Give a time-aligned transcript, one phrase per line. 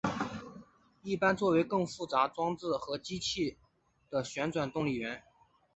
[1.03, 3.55] 一般作为更复杂装置或机器
[4.09, 5.21] 的旋转动力源。